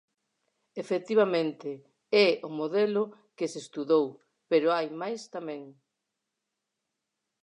[0.83, 1.69] Efectivamente,
[2.25, 3.03] é o modelo
[3.37, 4.05] que se estudou,
[4.49, 5.61] pero hai máis tamén.